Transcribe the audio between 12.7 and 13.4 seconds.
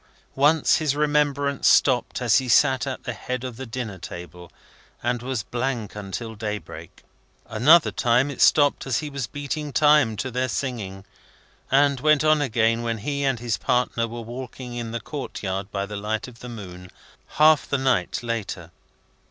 when he and